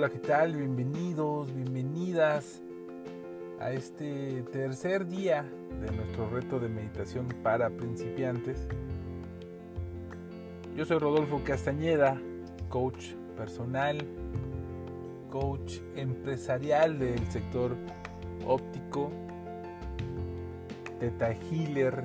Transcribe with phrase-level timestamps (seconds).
[0.00, 0.56] Hola, ¿qué tal?
[0.56, 2.62] Bienvenidos, bienvenidas
[3.60, 8.66] a este tercer día de nuestro reto de meditación para principiantes.
[10.74, 12.18] Yo soy Rodolfo Castañeda,
[12.70, 13.98] coach personal,
[15.28, 17.76] coach empresarial del sector
[18.46, 19.10] óptico,
[20.98, 22.04] teta healer.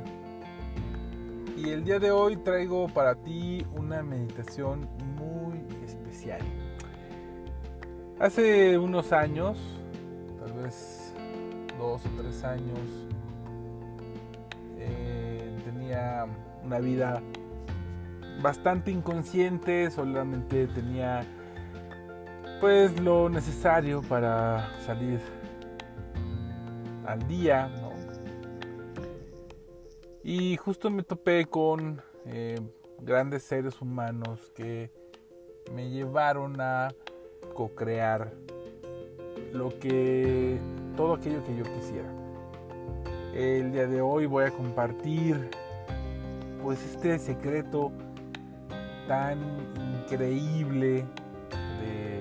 [1.56, 4.86] Y el día de hoy traigo para ti una meditación
[5.18, 6.42] muy especial.
[8.18, 9.58] Hace unos años,
[10.40, 11.14] tal vez
[11.78, 12.80] dos o tres años,
[14.78, 16.26] eh, tenía
[16.64, 17.22] una vida
[18.42, 21.26] bastante inconsciente, solamente tenía
[22.62, 25.20] pues lo necesario para salir
[27.06, 27.70] al día,
[30.24, 32.60] Y justo me topé con eh,
[33.02, 34.90] grandes seres humanos que
[35.74, 36.88] me llevaron a
[37.56, 38.32] co-crear
[39.54, 40.60] lo que
[40.96, 42.08] todo aquello que yo quisiera.
[43.34, 45.50] El día de hoy voy a compartir
[46.62, 47.92] pues este secreto
[49.08, 49.40] tan
[50.04, 51.06] increíble
[51.80, 52.20] de,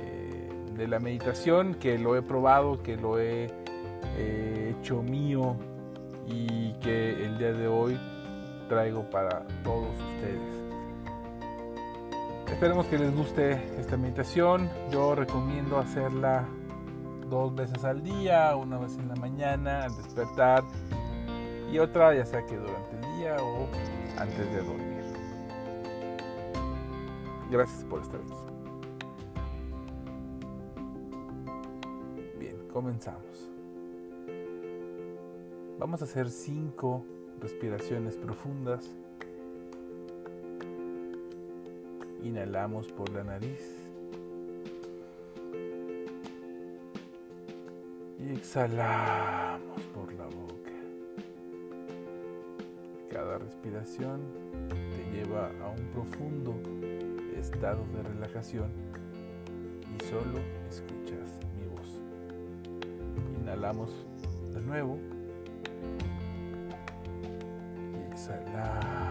[0.00, 3.48] eh, de la meditación que lo he probado, que lo he
[4.16, 5.56] eh, hecho mío
[6.26, 7.98] y que el día de hoy
[8.68, 10.61] traigo para todos ustedes.
[12.52, 14.70] Esperemos que les guste esta meditación.
[14.92, 16.46] Yo recomiendo hacerla
[17.28, 20.62] dos veces al día, una vez en la mañana al despertar
[21.72, 23.66] y otra ya sea que durante el día o
[24.20, 25.02] antes de dormir.
[27.50, 28.34] Gracias por estar aquí.
[32.38, 33.50] Bien, comenzamos.
[35.78, 37.04] Vamos a hacer cinco
[37.40, 38.88] respiraciones profundas
[42.24, 43.76] Inhalamos por la nariz.
[48.18, 50.70] Y exhalamos por la boca.
[53.10, 54.20] Cada respiración
[54.68, 56.54] te lleva a un profundo
[57.36, 58.70] estado de relajación
[59.82, 60.38] y solo
[60.70, 62.00] escuchas mi voz.
[63.40, 63.90] Inhalamos
[64.54, 64.98] de nuevo.
[67.92, 69.01] Y exhalamos.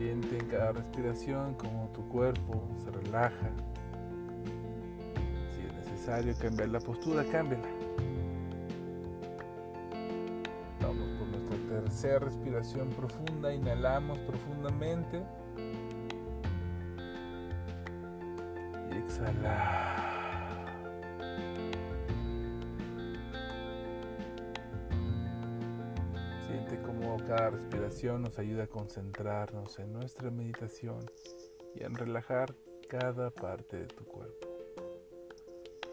[0.00, 3.50] Siente en cada respiración como tu cuerpo se relaja.
[5.52, 7.68] Si es necesario cambiar la postura, cámbiala.
[10.80, 13.52] Vamos por nuestra tercera respiración profunda.
[13.52, 15.22] Inhalamos profundamente.
[18.90, 20.09] Y exhalamos.
[27.30, 30.98] Cada respiración nos ayuda a concentrarnos en nuestra meditación
[31.76, 32.56] y en relajar
[32.88, 34.48] cada parte de tu cuerpo.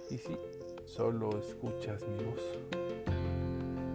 [0.09, 0.36] Y si
[0.84, 2.42] solo escuchas mi voz,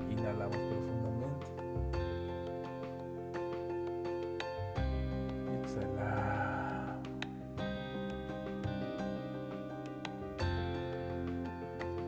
[0.08, 1.46] inhalamos profundamente.
[5.64, 7.08] Exhalamos.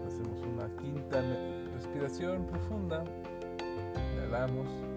[0.07, 1.21] Hacemos una quinta
[1.75, 3.03] respiración profunda.
[4.13, 4.94] Inhalamos.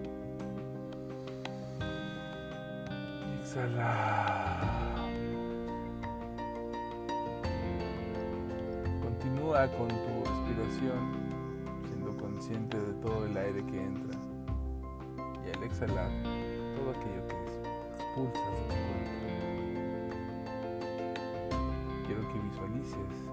[9.02, 11.02] Continúa con tu respiración,
[11.88, 14.16] siendo consciente de todo el aire que entra.
[15.44, 16.10] Y al exhalar,
[16.76, 17.34] todo aquello que
[17.96, 19.18] expulsas de tu cuerpo.
[22.06, 23.28] Quiero que visualices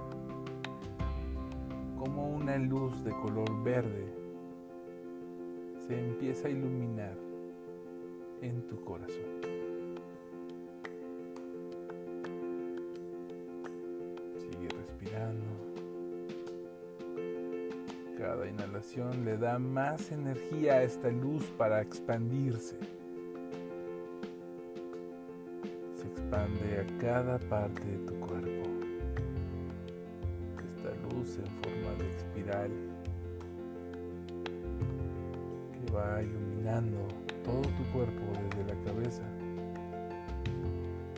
[2.00, 4.12] como una luz de color verde
[5.88, 7.16] se empieza a iluminar
[8.42, 9.55] en tu corazón.
[18.36, 22.76] Cada inhalación le da más energía a esta luz para expandirse.
[25.96, 28.70] Se expande a cada parte de tu cuerpo.
[30.68, 32.72] Esta luz en forma de espiral
[35.72, 37.08] que va iluminando
[37.46, 39.24] todo tu cuerpo desde la cabeza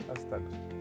[0.08, 0.77] hasta los pies.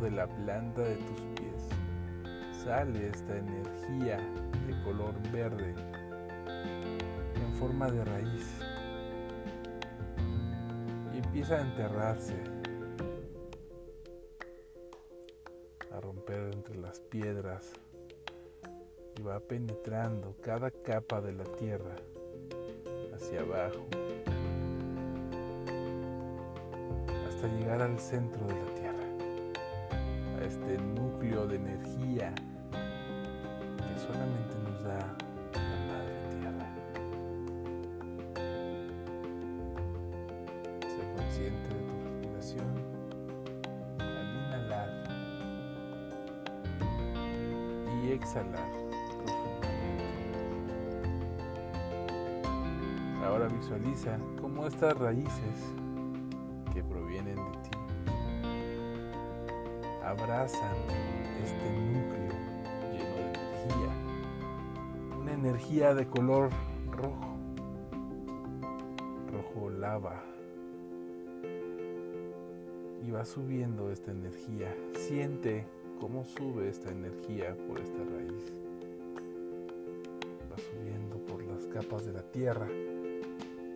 [0.00, 1.68] De la planta de tus pies
[2.64, 4.18] sale esta energía
[4.66, 5.74] de color verde
[7.34, 8.60] en forma de raíz.
[11.14, 12.34] Y empieza a enterrarse
[16.00, 17.72] romper entre las piedras
[19.18, 21.96] y va penetrando cada capa de la tierra
[23.14, 23.86] hacia abajo
[27.46, 29.04] hasta llegar al centro de la tierra,
[30.38, 32.34] a este núcleo de energía
[32.72, 35.16] que solamente nos da
[35.54, 36.66] la madre tierra.
[40.80, 42.70] Sé consciente de tu respiración
[43.98, 44.90] al inhalar
[48.02, 48.70] y exhalar.
[53.24, 55.76] Ahora visualiza cómo estas raíces
[60.36, 60.76] abrazan
[61.42, 62.28] este núcleo
[62.92, 65.18] lleno de energía.
[65.18, 66.50] Una energía de color
[66.90, 67.38] rojo,
[69.32, 70.22] rojo lava.
[73.02, 74.76] Y va subiendo esta energía.
[74.94, 75.64] Siente
[76.00, 78.52] cómo sube esta energía por esta raíz.
[80.52, 82.68] Va subiendo por las capas de la tierra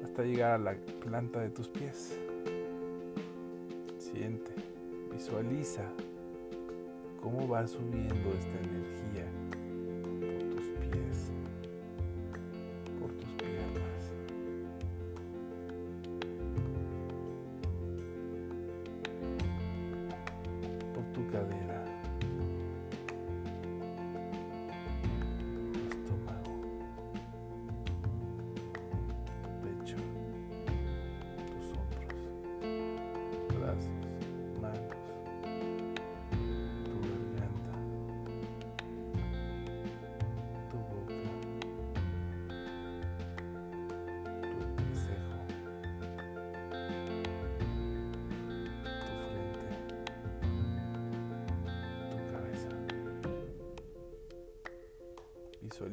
[0.05, 2.19] hasta llegar a la planta de tus pies.
[3.99, 4.53] Siente,
[5.11, 5.85] visualiza
[7.21, 9.27] cómo va subiendo esta energía
[10.21, 11.31] por tus pies,
[12.99, 14.13] por tus piernas.
[20.95, 21.81] por tu cadera.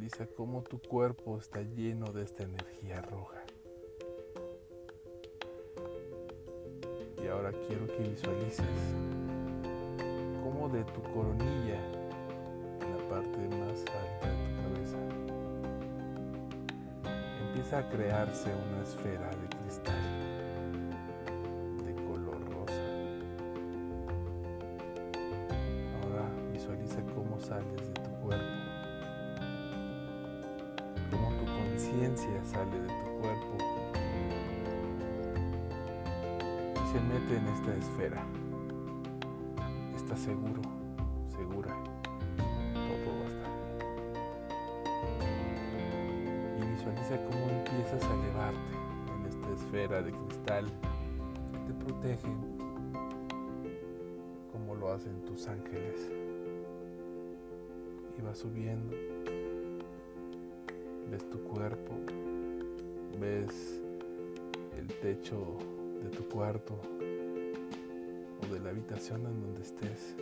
[0.08, 3.44] Visualiza cómo tu cuerpo está lleno de esta energía roja.
[7.22, 8.66] Y ahora quiero que visualices
[10.42, 11.82] cómo de tu coronilla,
[12.80, 14.98] en la parte más alta de tu cabeza,
[17.50, 20.27] empieza a crearse una esfera de cristal
[32.48, 33.58] sale de tu cuerpo
[36.76, 38.24] y se mete en esta esfera.
[39.96, 40.62] Estás seguro,
[41.36, 41.76] segura.
[42.38, 43.52] Todo va a estar
[45.20, 46.64] bien.
[46.64, 48.74] Y visualiza cómo empiezas a elevarte
[49.14, 50.66] en esta esfera de cristal
[51.52, 52.32] que te protege
[54.54, 56.10] como lo hacen tus ángeles.
[58.18, 58.96] Y va subiendo
[61.10, 61.94] ves tu cuerpo,
[63.20, 63.82] ves
[64.78, 65.58] el techo
[66.04, 66.80] de tu cuarto
[68.42, 70.16] o de la habitación en donde estés.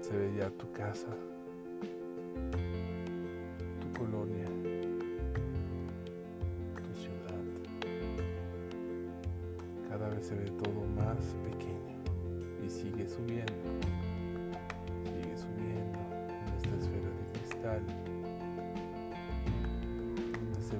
[0.00, 1.08] Se ve ya tu casa,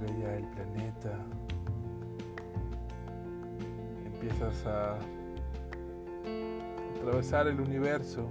[0.02, 1.18] donde se veía el planeta.
[4.06, 4.99] Empiezas a
[6.99, 8.28] atravesar el universo,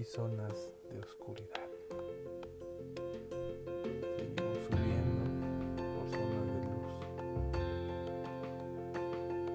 [0.00, 1.68] y zonas de oscuridad.
[4.16, 5.22] Seguimos subiendo
[5.94, 6.94] por zonas de luz,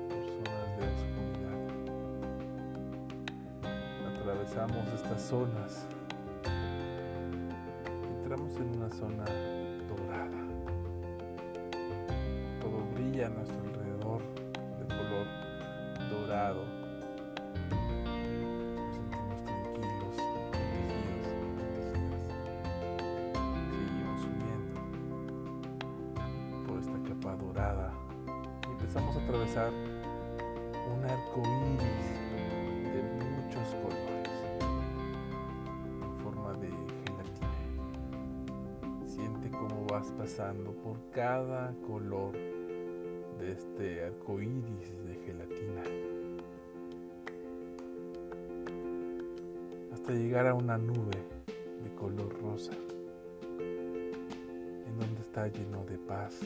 [0.07, 1.59] por zonas de oscuridad.
[4.13, 5.71] Atravesamos estas zonas.
[8.17, 9.25] Entramos en una zona
[9.89, 10.41] dorada.
[12.61, 14.21] Todo brilla a nuestro alrededor
[16.11, 16.74] dorado.
[29.63, 32.07] Un arco iris
[32.91, 34.29] de muchos colores
[36.01, 37.47] en forma de gelatina.
[39.89, 42.33] vas pasando por cada color
[43.39, 45.83] de este arco iris de gelatina
[49.93, 51.23] hasta llegar a una nube
[51.81, 52.73] de color rosa
[53.57, 56.41] en donde está lleno de paz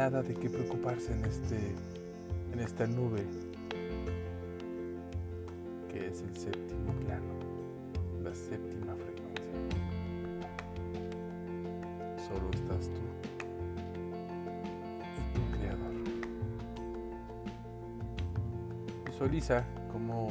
[0.00, 1.74] nada de qué preocuparse en este
[2.54, 3.22] en esta nube
[5.92, 7.34] que es el séptimo plano,
[8.22, 9.44] la séptima frecuencia.
[12.26, 13.02] Solo estás tú
[15.18, 15.92] y tu creador.
[19.04, 20.28] Visualiza como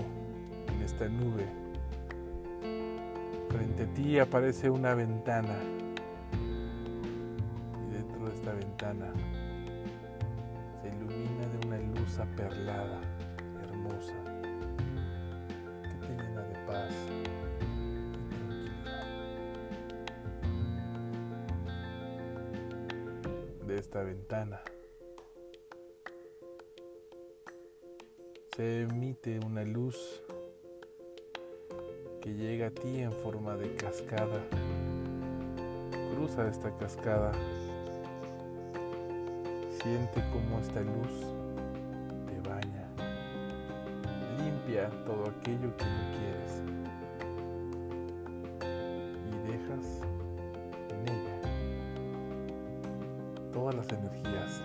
[0.73, 1.45] en esta nube
[3.49, 5.59] frente a ti aparece una ventana
[7.87, 9.13] y dentro de esta ventana
[12.17, 13.01] aperlada,
[13.61, 14.15] hermosa,
[15.83, 17.23] que te llena de paz y
[18.33, 19.05] tranquilidad.
[23.67, 24.61] De esta ventana
[28.55, 30.23] se emite una luz
[32.21, 34.41] que llega a ti en forma de cascada.
[36.13, 37.31] Cruza esta cascada.
[39.81, 41.38] Siente cómo esta luz
[45.05, 46.63] Todo aquello que no quieres.
[49.27, 50.01] Y dejas
[50.89, 51.35] en ella
[53.51, 54.61] todas las energías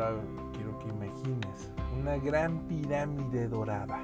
[0.00, 4.02] Quiero que imagines una gran pirámide dorada.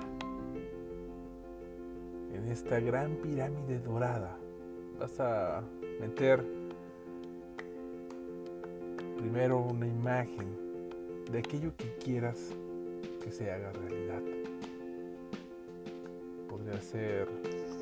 [2.34, 4.36] En esta gran pirámide dorada
[5.00, 5.62] vas a
[5.98, 6.44] meter
[9.16, 12.50] primero una imagen de aquello que quieras
[13.24, 14.20] que se haga realidad.
[16.46, 17.26] Podría ser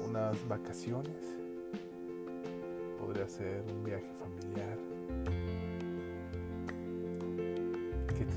[0.09, 1.35] unas vacaciones,
[3.01, 4.79] podría ser un viaje familiar,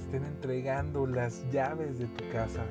[0.07, 2.63] estén entregando las llaves de tu casa.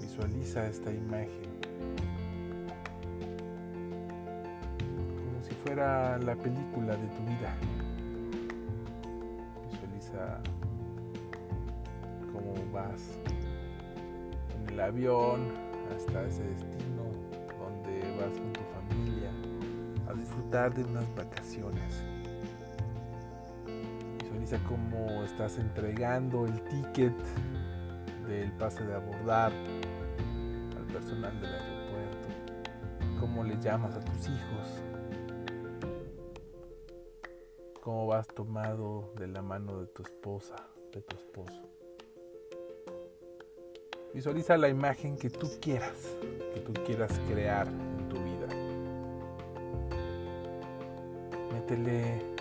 [0.00, 1.46] Visualiza esta imagen
[4.88, 7.56] como si fuera la película de tu vida.
[9.70, 10.40] Visualiza
[12.32, 13.20] cómo vas
[14.58, 15.52] en el avión
[15.94, 17.04] hasta ese destino
[17.56, 19.30] donde vas con tu familia
[20.08, 22.15] a disfrutar de unas vacaciones.
[24.46, 27.12] Visualiza cómo estás entregando el ticket
[28.28, 32.28] del pase de abordar al personal del aeropuerto.
[33.18, 34.82] Cómo le llamas a tus hijos.
[37.82, 40.54] Cómo vas tomado de la mano de tu esposa,
[40.92, 41.68] de tu esposo.
[44.14, 46.14] Visualiza la imagen que tú quieras,
[46.54, 48.46] que tú quieras crear en tu vida.
[51.52, 52.35] Métele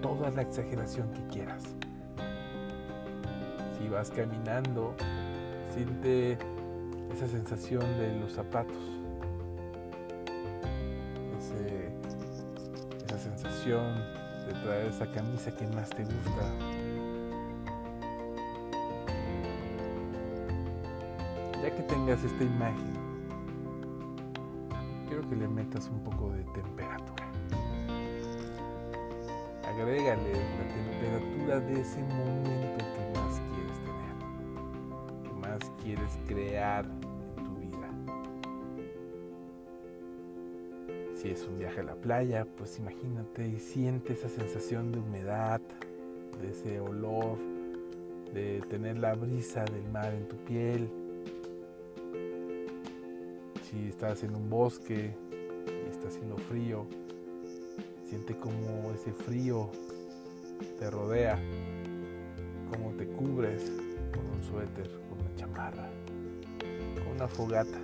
[0.00, 1.62] toda la exageración que quieras.
[3.78, 4.94] Si vas caminando,
[5.74, 6.38] siente
[7.14, 8.76] esa sensación de los zapatos.
[11.38, 11.88] Ese-
[13.06, 13.94] esa sensación
[14.46, 16.42] de traer esa camisa que más te gusta.
[21.62, 22.94] Ya que tengas esta imagen,
[25.08, 27.17] quiero que le metas un poco de temperatura.
[29.80, 34.16] Agrégale la temperatura de ese momento que más quieres tener,
[35.22, 37.88] que más quieres crear en tu vida.
[41.14, 45.60] Si es un viaje a la playa, pues imagínate y siente esa sensación de humedad,
[46.42, 47.38] de ese olor,
[48.34, 50.90] de tener la brisa del mar en tu piel.
[53.70, 55.14] Si estás en un bosque
[55.68, 56.84] y está haciendo frío,
[58.08, 59.70] siente como ese frío
[60.78, 61.38] te rodea,
[62.70, 63.70] cómo te cubres
[64.14, 65.90] con un suéter, con una chamarra,
[66.94, 67.78] con una fogata,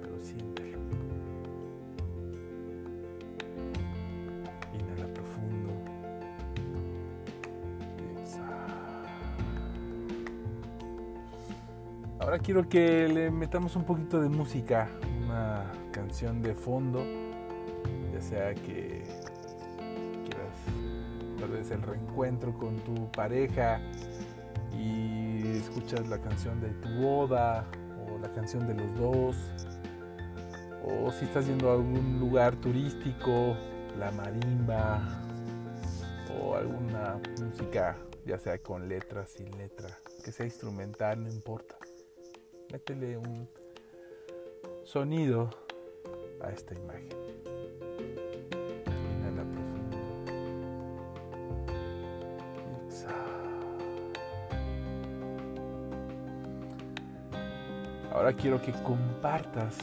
[0.00, 0.78] pero siéntelo.
[4.74, 5.70] Inhala profundo.
[8.20, 9.04] Exhala.
[12.18, 14.90] Ahora quiero que le metamos un poquito de música,
[15.24, 17.04] una canción de fondo,
[18.22, 19.02] sea que
[20.24, 20.56] quieras
[21.38, 23.80] tal vez el reencuentro con tu pareja
[24.72, 27.66] y escuchas la canción de tu boda
[28.06, 29.36] o la canción de los dos,
[30.84, 33.56] o si estás yendo a algún lugar turístico,
[33.98, 35.20] la marimba
[36.40, 39.88] o alguna música, ya sea con letra, sin letra,
[40.24, 41.76] que sea instrumental, no importa.
[42.72, 43.48] Métele un
[44.84, 45.50] sonido
[46.40, 47.21] a esta imagen.
[58.14, 59.74] Ahora quiero que compartas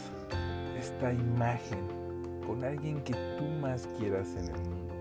[0.77, 1.87] esta imagen
[2.45, 4.93] con alguien que tú más quieras en el mundo.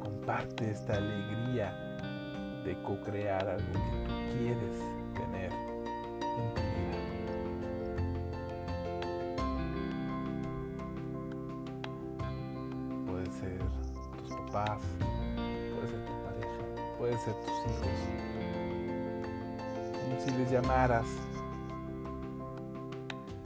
[0.00, 1.74] Comparte esta alegría
[2.64, 4.95] de co-crear algo que tú quieres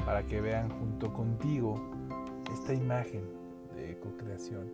[0.05, 1.81] para que vean junto contigo
[2.53, 3.23] esta imagen
[3.75, 4.71] de co-creación,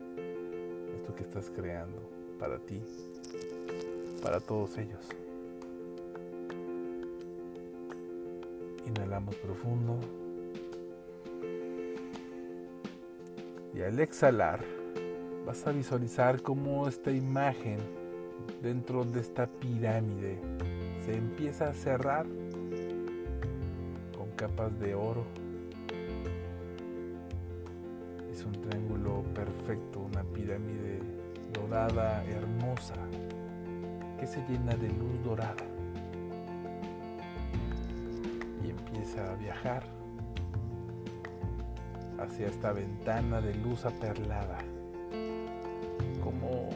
[0.96, 2.00] esto que estás creando
[2.40, 2.82] para ti,
[4.20, 5.06] para todos ellos.
[8.84, 10.00] Inhalamos profundo.
[13.74, 14.64] Y al exhalar,
[15.46, 17.78] vas a visualizar cómo esta imagen
[18.60, 20.40] dentro de esta pirámide
[21.04, 22.26] se empieza a cerrar
[24.36, 25.24] capas de oro.
[28.30, 31.00] Es un triángulo perfecto, una pirámide
[31.52, 32.94] dorada, hermosa,
[34.20, 35.64] que se llena de luz dorada.
[38.62, 39.84] Y empieza a viajar
[42.18, 44.58] hacia esta ventana de luz aperlada,
[46.22, 46.70] como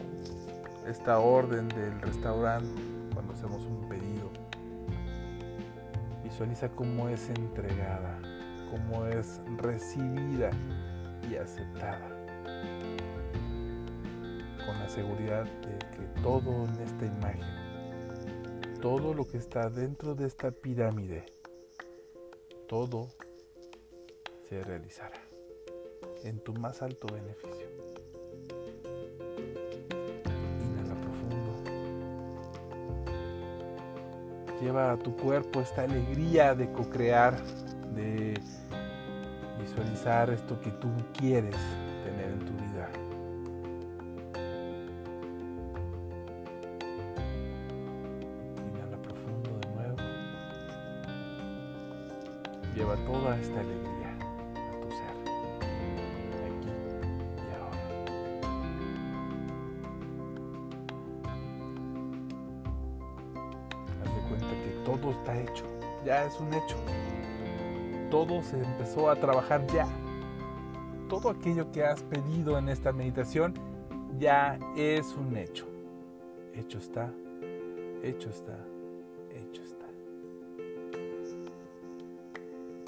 [0.87, 2.81] esta orden del restaurante
[3.13, 4.10] cuando hacemos un pedido
[6.41, 8.19] Visualiza cómo es entregada,
[8.71, 10.49] cómo es recibida
[11.31, 12.09] y aceptada.
[14.65, 20.29] Con la seguridad de que todo en esta imagen, todo lo que está dentro de
[20.29, 21.27] esta pirámide,
[22.67, 23.09] todo
[24.49, 25.21] se realizará
[26.25, 27.60] en tu más alto beneficio.
[34.61, 37.37] Lleva a tu cuerpo esta alegría de co-crear,
[37.95, 38.35] de
[39.61, 41.57] visualizar esto que tú quieres
[69.09, 69.87] a trabajar ya.
[71.09, 73.55] Todo aquello que has pedido en esta meditación
[74.19, 75.67] ya es un hecho.
[76.55, 77.13] Hecho está,
[78.03, 78.59] hecho está,
[79.33, 79.87] hecho está.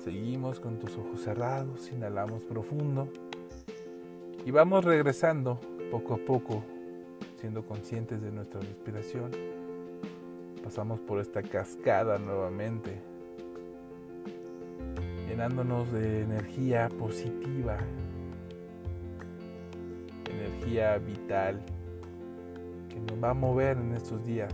[0.03, 3.09] Seguimos con tus ojos cerrados, inhalamos profundo
[4.45, 5.61] y vamos regresando
[5.93, 6.65] poco a poco,
[7.41, 9.31] siendo conscientes de nuestra respiración
[10.63, 12.99] pasamos por esta cascada nuevamente,
[15.33, 17.79] llenándonos de energía positiva,
[20.31, 21.59] energía vital
[22.91, 24.53] que nos va a mover en estos días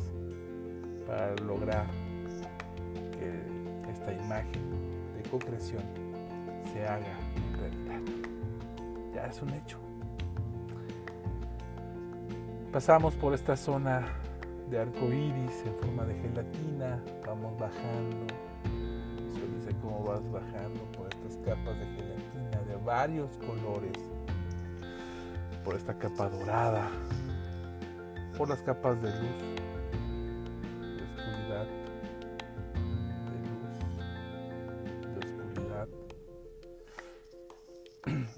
[1.04, 1.84] para lograr
[3.10, 4.62] que esta imagen
[5.16, 5.82] de co-creación
[6.72, 7.18] se haga
[7.58, 8.00] realidad.
[9.12, 9.78] Ya es un hecho.
[12.72, 14.06] Pasamos por esta zona
[14.70, 17.02] de arco iris en forma de gelatina.
[17.26, 18.47] Vamos bajando.
[20.04, 23.92] Vas bajando por estas capas de gelatina de varios colores.
[25.64, 26.88] Por esta capa dorada.
[28.38, 29.38] Por las capas de luz.
[30.96, 31.66] De oscuridad.
[33.26, 33.78] De luz.
[35.14, 35.88] De oscuridad.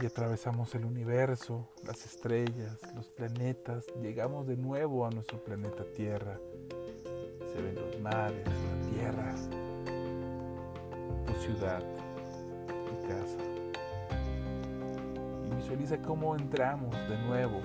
[0.03, 6.41] Y atravesamos el universo, las estrellas, los planetas, llegamos de nuevo a nuestro planeta Tierra.
[7.53, 8.49] Se ven los mares,
[11.51, 11.83] ciudad,
[12.67, 13.39] tu casa.
[15.45, 17.61] Y visualiza cómo entramos de nuevo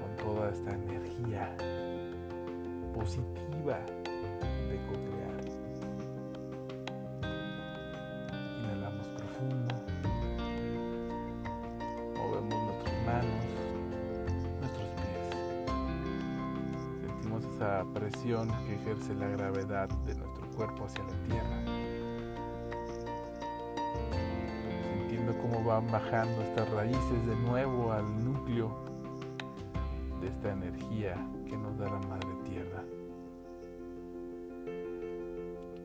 [0.00, 1.56] con toda esta energía
[2.94, 3.78] positiva
[4.68, 5.34] de cocrear
[8.62, 9.74] Inhalamos profundo,
[12.16, 13.44] movemos nuestras manos,
[14.60, 15.26] nuestros pies.
[17.02, 21.64] Sentimos esa presión que ejerce la gravedad de nuestro cuerpo hacia la tierra.
[24.92, 28.70] Sintiendo cómo van bajando estas raíces de nuevo al núcleo
[30.20, 31.16] de esta energía
[31.48, 32.84] que nos da la madre tierra.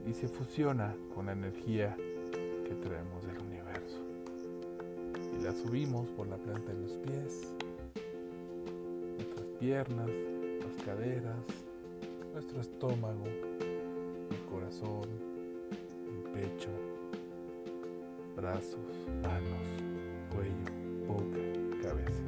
[0.08, 1.96] Y se fusiona con la energía
[2.66, 3.98] que traemos del universo.
[5.38, 7.54] Y la subimos por la planta de los pies,
[9.18, 11.38] nuestras piernas, las caderas,
[12.34, 13.26] nuestro estómago,
[14.70, 15.10] corazón,
[16.32, 16.70] pecho,
[18.36, 18.80] brazos,
[19.24, 19.66] manos,
[20.30, 22.24] cuello, boca, cabeza.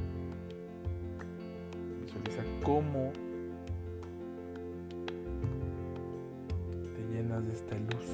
[2.02, 3.12] Visualiza cómo
[6.96, 8.08] te llenas de esta luz.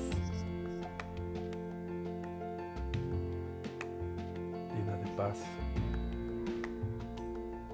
[4.75, 5.41] Llena de paz,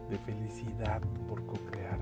[0.07, 1.97] de felicidad por co-crear.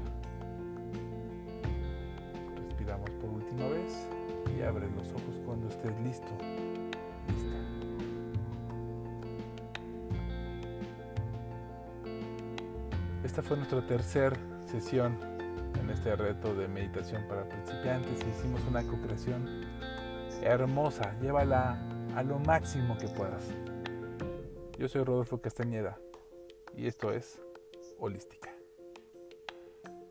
[2.68, 4.10] Respiramos por última vez
[4.58, 6.28] y abre los ojos cuando estés listo.
[7.28, 7.58] Lista.
[13.24, 15.18] Esta fue nuestra tercera sesión
[15.80, 18.20] en este reto de meditación para principiantes.
[18.28, 19.46] Hicimos una co-creación
[20.42, 21.16] hermosa.
[21.22, 21.80] Llévala
[22.16, 23.44] a lo máximo que puedas.
[24.78, 26.00] Yo soy Rodolfo Castañeda
[26.76, 27.40] y esto es
[28.00, 28.50] Holística.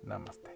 [0.03, 0.50] Namaste.